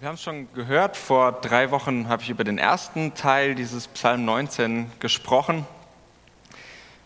[0.00, 3.86] Wir haben es schon gehört, vor drei Wochen habe ich über den ersten Teil dieses
[3.86, 5.66] Psalm 19 gesprochen.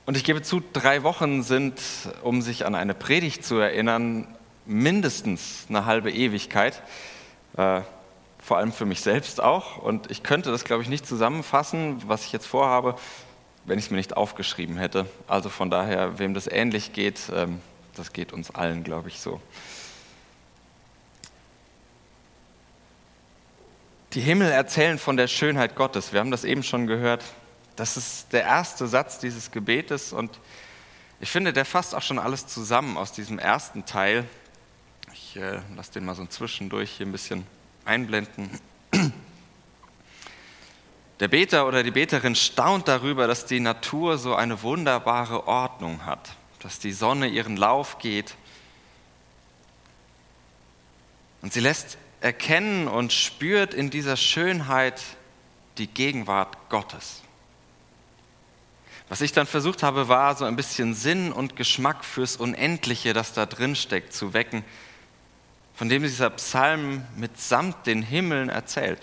[0.06, 1.82] Und ich gebe zu, drei Wochen sind,
[2.22, 4.28] um sich an eine Predigt zu erinnern,
[4.64, 6.82] mindestens eine halbe Ewigkeit.
[7.56, 7.80] Äh,
[8.38, 9.78] vor allem für mich selbst auch.
[9.78, 12.94] Und ich könnte das, glaube ich, nicht zusammenfassen, was ich jetzt vorhabe,
[13.64, 15.06] wenn ich es mir nicht aufgeschrieben hätte.
[15.26, 17.60] Also von daher, wem das ähnlich geht, ähm,
[17.96, 19.40] das geht uns allen, glaube ich, so.
[24.14, 26.12] Die Himmel erzählen von der Schönheit Gottes.
[26.12, 27.24] Wir haben das eben schon gehört.
[27.74, 30.38] Das ist der erste Satz dieses Gebetes und
[31.20, 34.24] ich finde, der fasst auch schon alles zusammen aus diesem ersten Teil.
[35.12, 37.44] Ich äh, lasse den mal so zwischendurch hier ein bisschen
[37.84, 38.50] einblenden.
[41.20, 46.36] Der Beter oder die Beterin staunt darüber, dass die Natur so eine wunderbare Ordnung hat,
[46.60, 48.36] dass die Sonne ihren Lauf geht.
[51.42, 55.02] Und sie lässt erkennen und spürt in dieser Schönheit
[55.76, 57.20] die Gegenwart Gottes.
[59.10, 63.34] Was ich dann versucht habe, war so ein bisschen Sinn und Geschmack fürs Unendliche, das
[63.34, 64.64] da drin steckt, zu wecken,
[65.74, 69.02] von dem dieser Psalm mitsamt den Himmeln erzählt.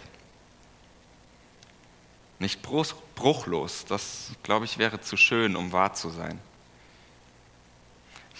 [2.40, 6.40] Nicht bruchlos, das glaube ich wäre zu schön, um wahr zu sein.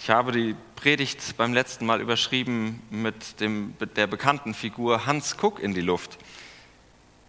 [0.02, 5.60] Ich habe die Predigt beim letzten Mal überschrieben mit dem, der bekannten Figur Hans Kuck
[5.60, 6.18] in die Luft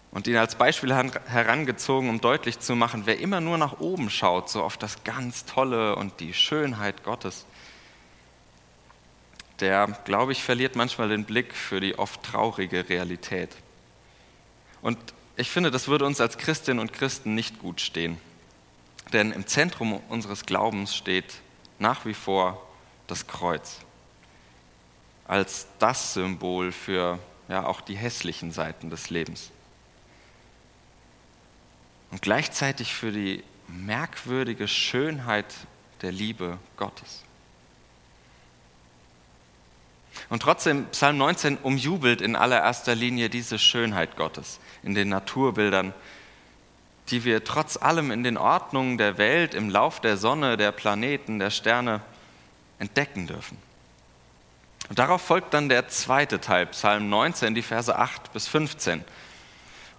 [0.09, 4.49] und ihn als Beispiel herangezogen, um deutlich zu machen, wer immer nur nach oben schaut,
[4.49, 7.45] so auf das ganz Tolle und die Schönheit Gottes,
[9.59, 13.55] der, glaube ich, verliert manchmal den Blick für die oft traurige Realität.
[14.81, 14.97] Und
[15.37, 18.17] ich finde, das würde uns als Christinnen und Christen nicht gut stehen.
[19.11, 21.35] Denn im Zentrum unseres Glaubens steht
[21.79, 22.61] nach wie vor
[23.07, 23.79] das Kreuz
[25.25, 29.51] als das Symbol für ja, auch die hässlichen Seiten des Lebens.
[32.11, 35.47] Und gleichzeitig für die merkwürdige Schönheit
[36.01, 37.23] der Liebe Gottes.
[40.29, 45.93] Und trotzdem, Psalm 19 umjubelt in allererster Linie diese Schönheit Gottes in den Naturbildern,
[47.09, 51.39] die wir trotz allem in den Ordnungen der Welt, im Lauf der Sonne, der Planeten,
[51.39, 52.01] der Sterne
[52.79, 53.57] entdecken dürfen.
[54.89, 59.03] Und darauf folgt dann der zweite Teil, Psalm 19, die Verse 8 bis 15.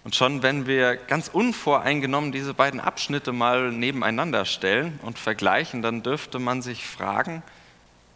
[0.03, 6.03] Und schon wenn wir ganz unvoreingenommen diese beiden Abschnitte mal nebeneinander stellen und vergleichen, dann
[6.03, 7.41] dürfte man sich fragen,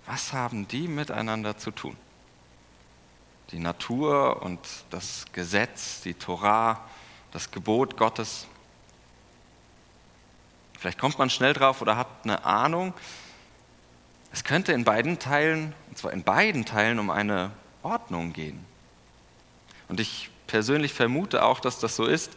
[0.06, 1.98] was haben die miteinander zu tun?
[3.52, 4.60] Die Natur und
[4.92, 6.88] das Gesetz, die Torah,
[7.32, 8.46] das Gebot Gottes.
[10.80, 12.94] Vielleicht kommt man schnell drauf oder hat eine Ahnung,
[14.32, 17.52] es könnte in beiden Teilen, und zwar in beiden Teilen, um eine
[17.84, 18.64] Ordnung gehen.
[19.88, 22.32] Und ich persönlich vermute auch, dass das so ist.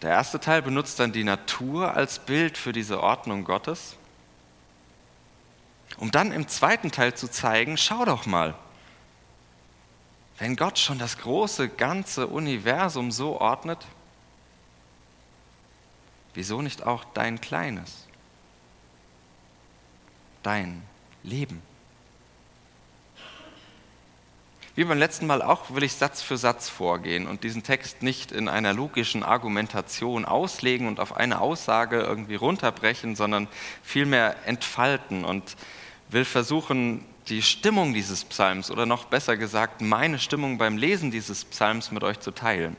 [0.00, 3.96] Der erste Teil benutzt dann die Natur als Bild für diese Ordnung Gottes,
[5.96, 8.54] um dann im zweiten Teil zu zeigen, schau doch mal,
[10.38, 13.84] wenn Gott schon das große ganze Universum so ordnet,
[16.38, 18.08] wieso nicht auch dein kleines?
[20.42, 20.82] dein
[21.22, 21.60] Leben.
[24.74, 28.30] Wie beim letzten Mal auch will ich Satz für Satz vorgehen und diesen Text nicht
[28.32, 33.48] in einer logischen Argumentation auslegen und auf eine Aussage irgendwie runterbrechen, sondern
[33.82, 35.56] vielmehr entfalten und
[36.08, 41.44] will versuchen, die Stimmung dieses Psalms oder noch besser gesagt meine Stimmung beim Lesen dieses
[41.44, 42.76] Psalms mit euch zu teilen.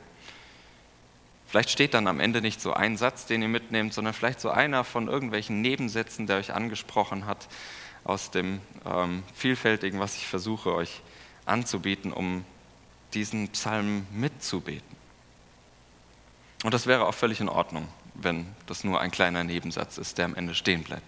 [1.49, 4.51] Vielleicht steht dann am Ende nicht so ein Satz, den ihr mitnehmt, sondern vielleicht so
[4.51, 7.47] einer von irgendwelchen Nebensätzen, der euch angesprochen hat,
[8.03, 11.01] aus dem ähm, Vielfältigen, was ich versuche euch
[11.47, 12.45] anzubieten, um
[13.15, 14.95] diesen Psalm mitzubeten.
[16.63, 20.25] Und das wäre auch völlig in Ordnung, wenn das nur ein kleiner Nebensatz ist, der
[20.25, 21.01] am Ende stehen bleibt.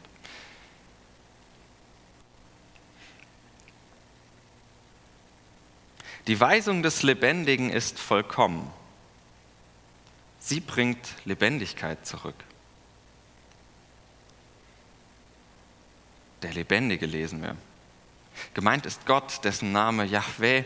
[6.25, 8.72] Die Weisung des Lebendigen ist vollkommen
[10.41, 12.35] Sie bringt Lebendigkeit zurück.
[16.41, 17.55] Der Lebendige lesen wir.
[18.55, 20.64] Gemeint ist Gott, dessen Name Yahweh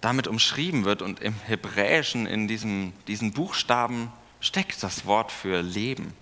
[0.00, 6.14] damit umschrieben wird und im Hebräischen in diesem, diesen Buchstaben steckt das Wort für Leben.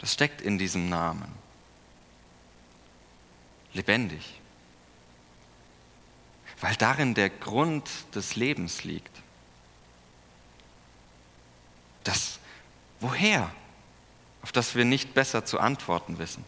[0.00, 1.32] Das steckt in diesem Namen.
[3.72, 4.38] Lebendig.
[6.60, 9.22] Weil darin der Grund des Lebens liegt.
[12.06, 12.38] Das
[13.00, 13.50] Woher?
[14.42, 16.44] Auf das wir nicht besser zu antworten wissen.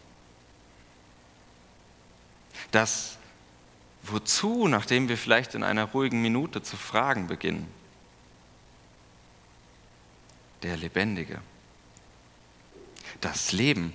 [2.71, 3.17] Das
[4.01, 7.67] Wozu, nachdem wir vielleicht in einer ruhigen Minute zu fragen beginnen?
[10.63, 11.41] Der Lebendige.
[13.19, 13.93] Das Leben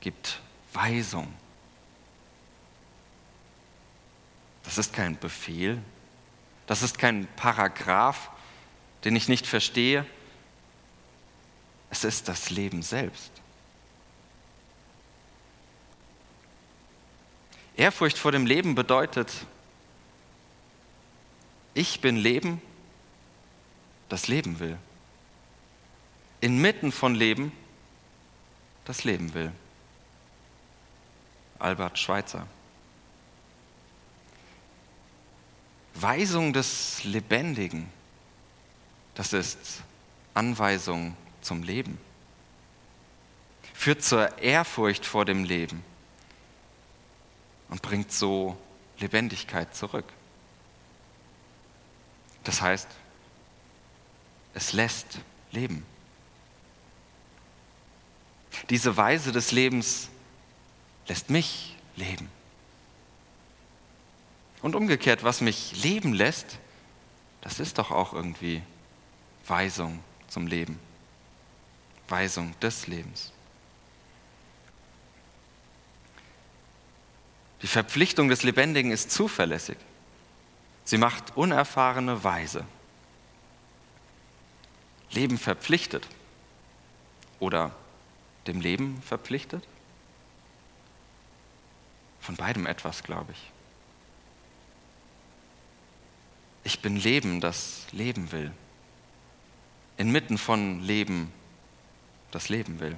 [0.00, 0.40] gibt
[0.74, 1.32] Weisung.
[4.64, 5.80] Das ist kein Befehl,
[6.66, 8.30] das ist kein Paragraph,
[9.04, 10.04] den ich nicht verstehe.
[11.90, 13.30] Es ist das Leben selbst.
[17.76, 19.32] Ehrfurcht vor dem Leben bedeutet,
[21.74, 22.60] ich bin Leben,
[24.08, 24.76] das Leben will.
[26.40, 27.52] Inmitten von Leben,
[28.84, 29.52] das Leben will.
[31.58, 32.46] Albert Schweitzer.
[35.94, 37.88] Weisung des Lebendigen,
[39.14, 39.82] das ist
[40.34, 41.16] Anweisung
[41.48, 41.98] zum Leben.
[43.72, 45.82] Führt zur Ehrfurcht vor dem Leben
[47.70, 48.56] und bringt so
[48.98, 50.04] Lebendigkeit zurück.
[52.44, 52.88] Das heißt,
[54.54, 55.86] es lässt leben.
[58.68, 60.08] Diese Weise des Lebens
[61.06, 62.28] lässt mich leben.
[64.60, 66.58] Und umgekehrt, was mich leben lässt,
[67.40, 68.62] das ist doch auch irgendwie
[69.46, 70.78] Weisung zum Leben.
[72.08, 73.32] Weisung des Lebens.
[77.62, 79.76] Die Verpflichtung des Lebendigen ist zuverlässig.
[80.84, 82.64] Sie macht unerfahrene weise.
[85.10, 86.06] Leben verpflichtet
[87.40, 87.74] oder
[88.46, 89.66] dem Leben verpflichtet?
[92.20, 93.50] Von beidem etwas, glaube ich.
[96.64, 98.52] Ich bin Leben, das leben will.
[99.96, 101.32] Inmitten von Leben,
[102.30, 102.96] das leben will.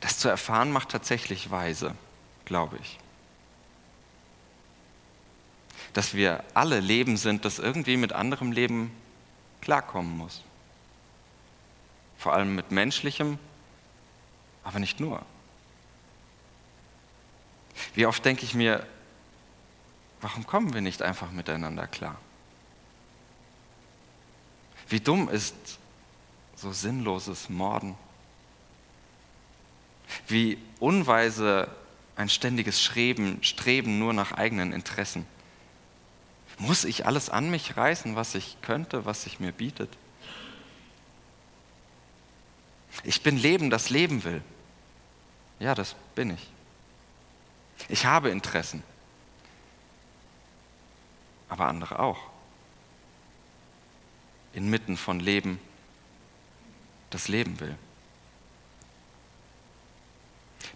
[0.00, 1.94] Das zu erfahren macht tatsächlich weise,
[2.44, 2.98] glaube ich.
[5.92, 8.90] Dass wir alle Leben sind, das irgendwie mit anderem Leben
[9.60, 10.42] klarkommen muss.
[12.18, 13.38] Vor allem mit menschlichem,
[14.64, 15.24] aber nicht nur.
[17.94, 18.86] Wie oft denke ich mir,
[20.20, 22.16] warum kommen wir nicht einfach miteinander klar?
[24.88, 25.54] Wie dumm ist
[26.56, 27.96] so sinnloses Morden?
[30.26, 31.68] Wie unweise
[32.16, 35.26] ein ständiges Streben, Streben nur nach eigenen Interessen?
[36.58, 39.90] Muss ich alles an mich reißen, was ich könnte, was sich mir bietet?
[43.02, 44.42] Ich bin Leben, das Leben will.
[45.58, 46.50] Ja, das bin ich.
[47.88, 48.82] Ich habe Interessen,
[51.48, 52.18] aber andere auch.
[54.54, 55.58] Inmitten von Leben,
[57.10, 57.76] das Leben will.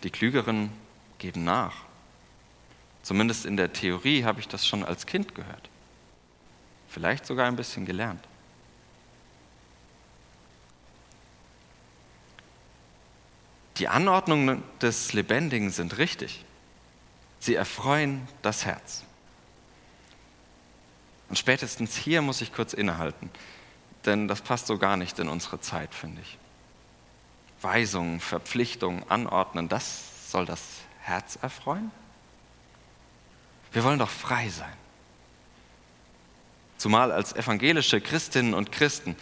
[0.03, 0.71] Die Klügeren
[1.19, 1.75] geben nach.
[3.03, 5.71] Zumindest in der Theorie habe ich das schon als Kind gehört.
[6.89, 8.25] Vielleicht sogar ein bisschen gelernt.
[13.79, 16.45] Die Anordnungen des Lebendigen sind richtig.
[17.39, 19.05] Sie erfreuen das Herz.
[21.29, 23.31] Und spätestens hier muss ich kurz innehalten,
[24.05, 26.39] denn das passt so gar nicht in unsere Zeit, finde ich.
[27.61, 30.63] Weisungen, Verpflichtungen, Anordnen, das soll das
[31.01, 31.91] Herz erfreuen?
[33.73, 34.73] Wir wollen doch frei sein.
[36.77, 39.17] Zumal als evangelische Christinnen und Christen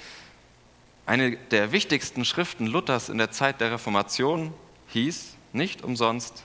[1.07, 4.53] eine der wichtigsten Schriften Luthers in der Zeit der Reformation
[4.89, 6.45] hieß, nicht umsonst,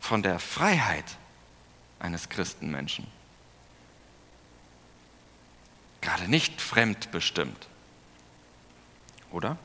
[0.00, 1.04] von der Freiheit
[1.98, 3.06] eines Christenmenschen.
[6.00, 7.68] Gerade nicht fremdbestimmt.
[9.30, 9.56] Oder?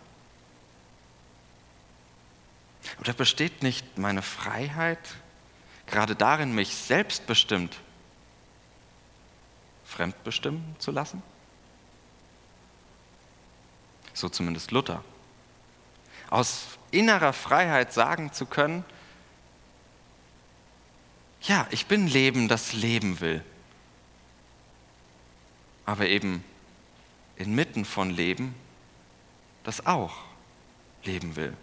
[2.99, 4.99] Oder besteht nicht meine Freiheit
[5.87, 7.77] gerade darin, mich selbstbestimmt
[9.85, 11.21] fremdbestimmen zu lassen?
[14.13, 15.03] So zumindest Luther.
[16.29, 18.83] Aus innerer Freiheit sagen zu können,
[21.41, 23.43] ja, ich bin Leben, das leben will.
[25.85, 26.43] Aber eben
[27.37, 28.55] inmitten von Leben,
[29.63, 30.17] das auch
[31.03, 31.55] leben will.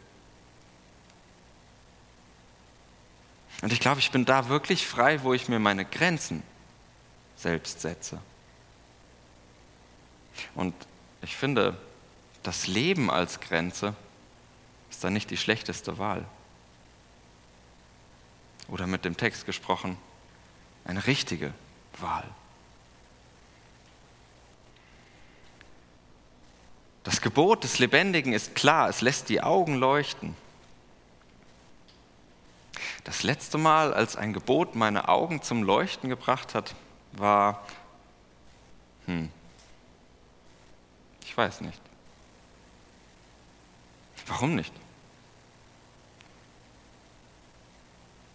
[3.62, 6.42] Und ich glaube, ich bin da wirklich frei, wo ich mir meine Grenzen
[7.36, 8.20] selbst setze.
[10.54, 10.74] Und
[11.22, 11.76] ich finde,
[12.42, 13.94] das Leben als Grenze
[14.90, 16.24] ist dann nicht die schlechteste Wahl
[18.68, 19.96] oder mit dem Text gesprochen,
[20.84, 21.52] eine richtige
[21.98, 22.24] Wahl.
[27.04, 30.36] Das Gebot des Lebendigen ist klar, es lässt die Augen leuchten.
[33.04, 36.74] Das letzte Mal, als ein Gebot meine Augen zum Leuchten gebracht hat,
[37.12, 37.66] war,
[39.06, 39.28] hm,
[41.24, 41.80] ich weiß nicht.
[44.26, 44.72] Warum nicht?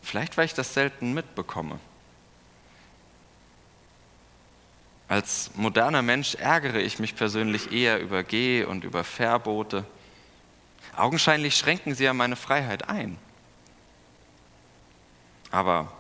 [0.02, 1.80] Vielleicht, weil ich das selten mitbekomme.
[5.08, 9.86] Als moderner Mensch ärgere ich mich persönlich eher über Geh- und über Verbote.
[10.96, 13.18] Augenscheinlich schränken sie ja meine Freiheit ein.
[15.50, 15.92] Aber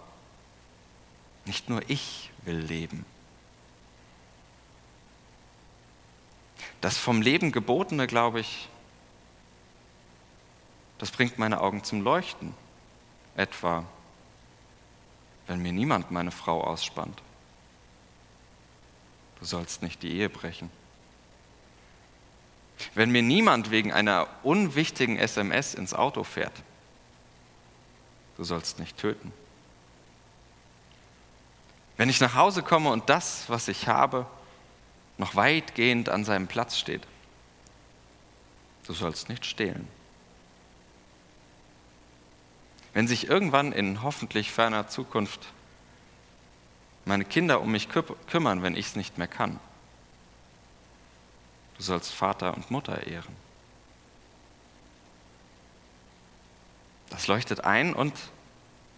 [1.45, 3.05] nicht nur ich will leben.
[6.81, 8.67] Das vom Leben gebotene, glaube ich,
[10.97, 12.53] das bringt meine Augen zum Leuchten.
[13.35, 13.85] Etwa,
[15.45, 17.21] wenn mir niemand meine Frau ausspannt.
[19.39, 20.69] Du sollst nicht die Ehe brechen.
[22.93, 26.53] Wenn mir niemand wegen einer unwichtigen SMS ins Auto fährt.
[28.37, 29.33] Du sollst nicht töten.
[31.97, 34.27] Wenn ich nach Hause komme und das, was ich habe,
[35.17, 37.01] noch weitgehend an seinem Platz steht.
[38.85, 39.87] Du sollst nicht stehlen.
[42.93, 45.47] Wenn sich irgendwann in hoffentlich ferner Zukunft
[47.07, 49.59] meine Kinder um mich kümmern, wenn ich es nicht mehr kann.
[51.77, 53.35] Du sollst Vater und Mutter ehren.
[57.09, 58.13] Das leuchtet ein und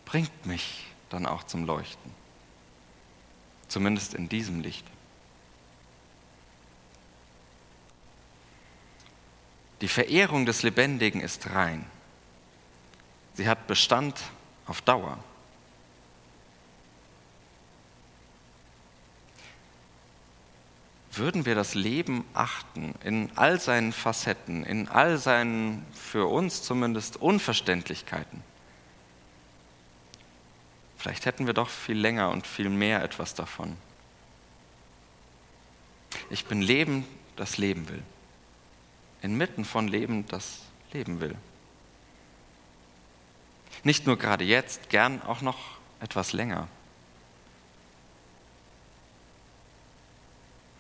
[0.06, 2.12] bringt mich dann auch zum Leuchten.
[3.68, 4.86] Zumindest in diesem Licht.
[9.82, 11.86] Die Verehrung des Lebendigen ist rein.
[13.36, 14.20] Sie hat Bestand
[14.66, 15.20] auf Dauer.
[21.12, 27.18] Würden wir das Leben achten in all seinen Facetten, in all seinen für uns zumindest
[27.18, 28.44] Unverständlichkeiten,
[30.98, 33.76] vielleicht hätten wir doch viel länger und viel mehr etwas davon.
[36.30, 38.04] Ich bin Leben, das leben will
[39.22, 40.62] inmitten von Leben, das
[40.94, 41.36] leben will.
[43.84, 45.58] Nicht nur gerade jetzt, gern auch noch
[46.00, 46.68] etwas länger.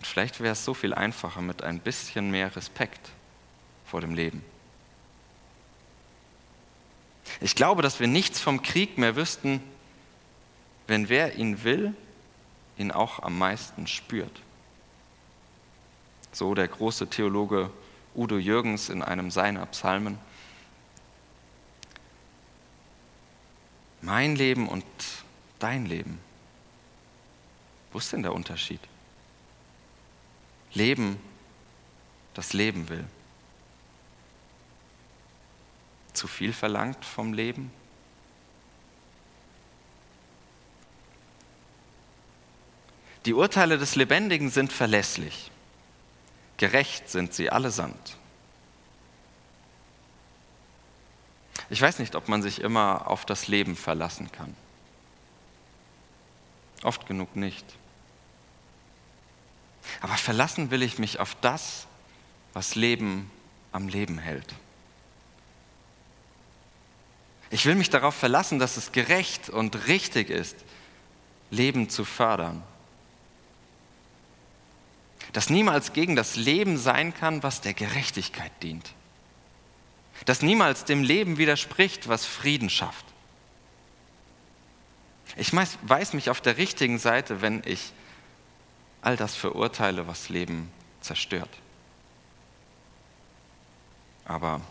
[0.09, 3.11] Vielleicht wäre es so viel einfacher mit ein bisschen mehr Respekt
[3.85, 4.43] vor dem Leben.
[7.41, 9.61] Ich glaube, dass wir nichts vom Krieg mehr wüssten,
[10.87, 11.93] wenn wer ihn will,
[12.77, 14.41] ihn auch am meisten spürt.
[16.31, 17.69] So der große Theologe
[18.15, 20.17] Udo Jürgens in einem seiner Psalmen.
[24.01, 24.85] Mein Leben und
[25.59, 26.19] dein Leben.
[27.91, 28.79] Wo ist denn der Unterschied?
[30.73, 31.19] Leben,
[32.33, 33.05] das Leben will.
[36.13, 37.71] Zu viel verlangt vom Leben?
[43.25, 45.51] Die Urteile des Lebendigen sind verlässlich.
[46.57, 48.17] Gerecht sind sie allesamt.
[51.69, 54.55] Ich weiß nicht, ob man sich immer auf das Leben verlassen kann.
[56.83, 57.65] Oft genug nicht.
[60.01, 61.87] Aber verlassen will ich mich auf das,
[62.53, 63.29] was Leben
[63.71, 64.53] am Leben hält.
[67.51, 70.55] Ich will mich darauf verlassen, dass es gerecht und richtig ist,
[71.51, 72.63] Leben zu fördern
[75.33, 78.93] das niemals gegen das Leben sein kann, was der Gerechtigkeit dient.
[80.25, 83.05] Das niemals dem Leben widerspricht, was Frieden schafft.
[85.37, 87.93] Ich weiß mich auf der richtigen Seite, wenn ich
[89.01, 91.49] all das verurteile, was Leben zerstört.
[94.25, 94.61] Aber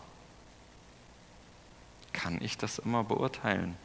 [2.13, 3.75] kann ich das immer beurteilen?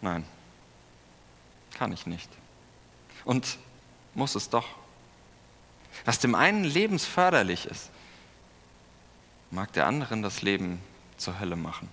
[0.00, 0.24] Nein,
[1.74, 2.30] kann ich nicht
[3.26, 3.58] und
[4.14, 4.66] muss es doch.
[6.04, 7.90] Was dem einen lebensförderlich ist,
[9.50, 10.80] mag der anderen das Leben
[11.18, 11.88] zur Hölle machen.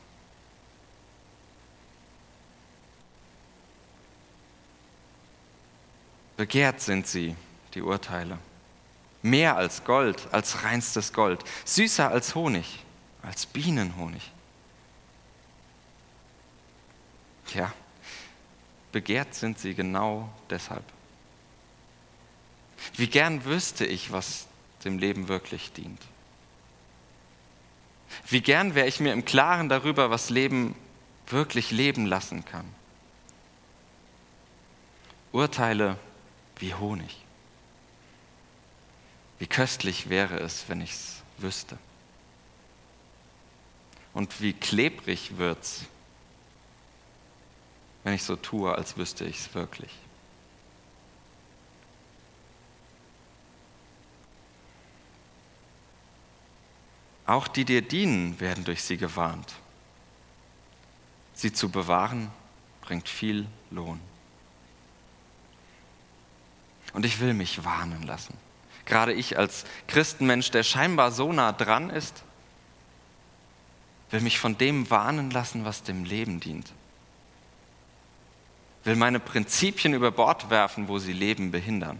[6.37, 7.35] Begehrt sind sie,
[7.73, 8.37] die Urteile.
[9.21, 11.43] Mehr als Gold, als reinstes Gold.
[11.65, 12.83] Süßer als Honig,
[13.21, 14.31] als Bienenhonig.
[17.53, 17.71] Ja,
[18.91, 20.83] begehrt sind sie genau deshalb.
[22.95, 24.47] Wie gern wüsste ich, was
[24.83, 26.01] dem Leben wirklich dient.
[28.27, 30.75] Wie gern wäre ich mir im Klaren darüber, was Leben
[31.27, 32.65] wirklich leben lassen kann.
[35.31, 35.97] Urteile
[36.57, 37.23] wie Honig.
[39.39, 41.77] Wie köstlich wäre es, wenn ich es wüsste.
[44.13, 45.85] Und wie klebrig wird's,
[48.03, 49.91] wenn ich so tue, als wüsste ich es wirklich.
[57.25, 59.53] Auch die dir dienen, werden durch sie gewarnt.
[61.33, 62.29] Sie zu bewahren,
[62.81, 63.99] bringt viel Lohn.
[66.93, 68.37] Und ich will mich warnen lassen.
[68.85, 72.23] Gerade ich als Christenmensch, der scheinbar so nah dran ist,
[74.11, 76.71] will mich von dem warnen lassen, was dem Leben dient.
[78.83, 81.99] Will meine Prinzipien über Bord werfen, wo sie Leben behindern.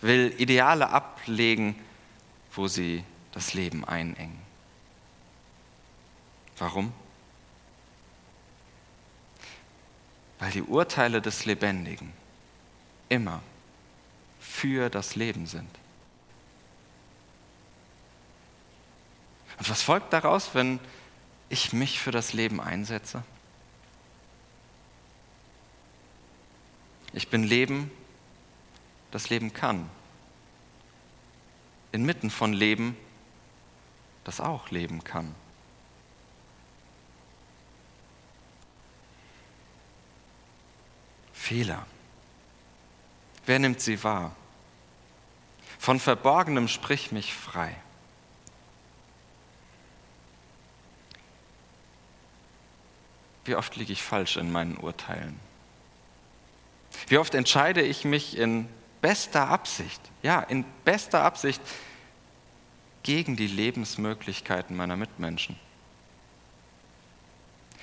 [0.00, 1.74] Will Ideale ablegen,
[2.52, 4.38] wo sie das Leben einengen.
[6.58, 6.92] Warum?
[10.38, 12.12] Weil die Urteile des Lebendigen
[13.12, 13.42] immer
[14.40, 15.68] für das Leben sind.
[19.58, 20.80] Und was folgt daraus, wenn
[21.50, 23.22] ich mich für das Leben einsetze?
[27.12, 27.90] Ich bin Leben,
[29.10, 29.90] das Leben kann.
[31.92, 32.96] Inmitten von Leben,
[34.24, 35.34] das auch leben kann.
[41.34, 41.86] Fehler.
[43.46, 44.34] Wer nimmt sie wahr?
[45.78, 47.74] Von Verborgenem sprich mich frei.
[53.44, 55.38] Wie oft liege ich falsch in meinen Urteilen?
[57.08, 58.68] Wie oft entscheide ich mich in
[59.00, 61.60] bester Absicht, ja, in bester Absicht
[63.02, 65.58] gegen die Lebensmöglichkeiten meiner Mitmenschen?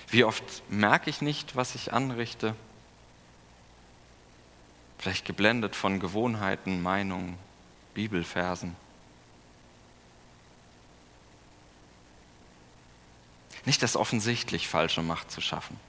[0.08, 2.56] Wie oft merke ich nicht, was ich anrichte?
[5.00, 7.38] Vielleicht geblendet von Gewohnheiten, Meinungen,
[7.94, 8.76] Bibelversen.
[13.66, 15.80] Nicht das offensichtlich falsche Macht zu schaffen.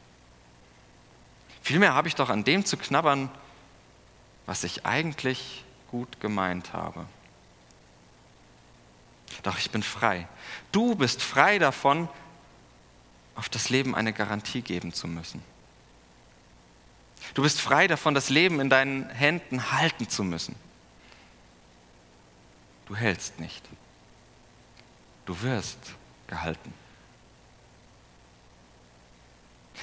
[1.60, 3.30] Vielmehr habe ich doch an dem zu knabbern,
[4.46, 7.04] was ich eigentlich gut gemeint habe.
[9.42, 10.28] Doch ich bin frei.
[10.70, 12.08] Du bist frei davon,
[13.34, 15.42] auf das Leben eine Garantie geben zu müssen.
[17.34, 20.54] Du bist frei davon, das Leben in deinen Händen halten zu müssen.
[22.86, 23.64] Du hältst nicht.
[25.26, 25.78] Du wirst
[26.26, 26.72] gehalten.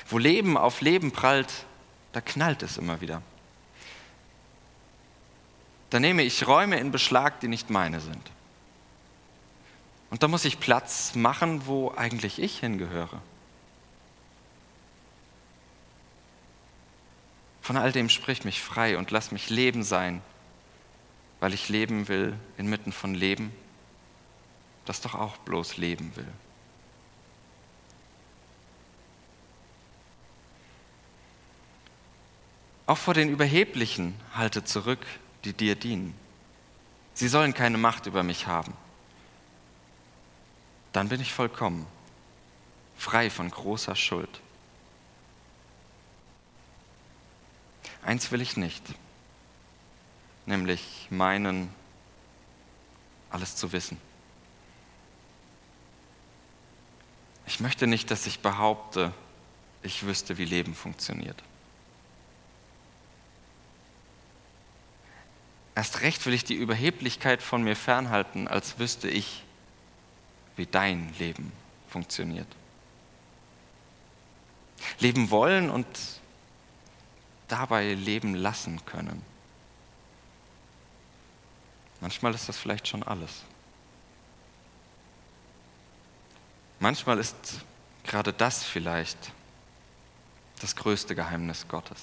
[0.10, 1.66] Wo Leben auf Leben prallt,
[2.12, 3.22] da knallt es immer wieder.
[5.90, 8.32] Da nehme ich Räume in Beschlag, die nicht meine sind.
[10.10, 13.22] Und da muss ich Platz machen, wo eigentlich ich hingehöre.
[17.68, 20.22] Von all dem sprich mich frei und lass mich Leben sein,
[21.42, 23.52] weil ich leben will inmitten von Leben,
[24.86, 26.32] das doch auch bloß leben will.
[32.86, 35.06] Auch vor den Überheblichen halte zurück,
[35.44, 36.16] die dir dienen.
[37.16, 38.72] Sie sollen keine Macht über mich haben.
[40.94, 41.86] Dann bin ich vollkommen,
[42.96, 44.40] frei von großer Schuld.
[48.08, 48.82] Eins will ich nicht,
[50.46, 51.70] nämlich meinen,
[53.30, 53.98] alles zu wissen.
[57.48, 59.12] Ich möchte nicht, dass ich behaupte,
[59.84, 61.44] ich wüsste, wie Leben funktioniert.
[65.76, 69.44] Erst recht will ich die Überheblichkeit von mir fernhalten, als wüsste ich,
[70.56, 71.52] wie dein Leben
[71.90, 72.48] funktioniert.
[74.98, 75.86] Leben wollen und
[77.48, 79.24] dabei leben lassen können.
[82.02, 83.44] Manchmal ist das vielleicht schon alles.
[86.80, 87.36] Manchmal ist
[88.04, 89.32] gerade das vielleicht
[90.62, 92.02] das größte Geheimnis Gottes.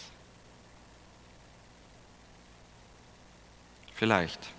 [3.95, 4.51] Vielleicht.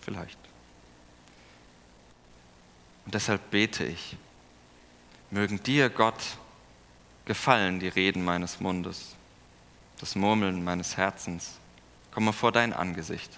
[0.00, 0.38] Vielleicht.
[3.04, 4.16] Und deshalb bete ich,
[5.30, 6.20] mögen dir, Gott,
[7.26, 9.14] gefallen die Reden meines Mundes,
[10.00, 11.58] das Murmeln meines Herzens.
[12.10, 13.30] Komme vor dein Angesicht,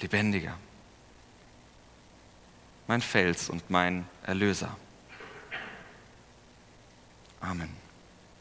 [0.00, 0.56] lebendiger,
[2.86, 4.74] mein Fels und mein Erlöser.
[7.40, 7.79] Amen.